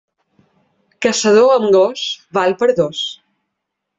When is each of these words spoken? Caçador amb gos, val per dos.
Caçador 1.05 1.51
amb 1.57 1.69
gos, 1.77 2.07
val 2.39 2.57
per 2.63 2.73
dos. 2.83 3.03